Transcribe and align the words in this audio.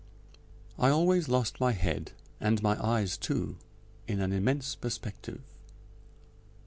I 0.79 0.89
always 0.89 1.29
lost 1.29 1.59
my 1.59 1.73
head, 1.73 2.13
and 2.39 2.63
my 2.63 2.75
eyes 2.83 3.19
too, 3.19 3.59
in 4.07 4.19
an 4.19 4.33
immense 4.33 4.73
perspective. 4.73 5.41